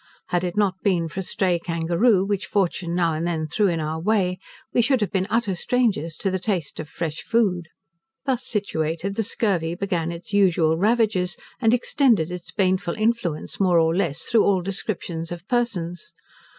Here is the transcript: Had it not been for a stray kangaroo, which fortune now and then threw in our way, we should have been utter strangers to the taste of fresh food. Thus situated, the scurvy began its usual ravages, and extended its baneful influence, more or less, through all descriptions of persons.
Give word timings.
Had 0.29 0.43
it 0.43 0.57
not 0.57 0.81
been 0.81 1.07
for 1.07 1.19
a 1.19 1.21
stray 1.21 1.59
kangaroo, 1.59 2.25
which 2.25 2.47
fortune 2.47 2.95
now 2.95 3.13
and 3.13 3.27
then 3.27 3.45
threw 3.45 3.67
in 3.67 3.79
our 3.79 3.99
way, 3.99 4.39
we 4.73 4.81
should 4.81 4.99
have 4.99 5.11
been 5.11 5.27
utter 5.29 5.53
strangers 5.53 6.15
to 6.15 6.31
the 6.31 6.39
taste 6.39 6.79
of 6.79 6.89
fresh 6.89 7.21
food. 7.21 7.67
Thus 8.25 8.43
situated, 8.43 9.13
the 9.13 9.21
scurvy 9.21 9.75
began 9.75 10.11
its 10.11 10.33
usual 10.33 10.75
ravages, 10.75 11.37
and 11.59 11.71
extended 11.71 12.31
its 12.31 12.51
baneful 12.51 12.95
influence, 12.95 13.59
more 13.59 13.77
or 13.77 13.95
less, 13.95 14.23
through 14.23 14.43
all 14.43 14.63
descriptions 14.63 15.31
of 15.31 15.47
persons. 15.47 16.13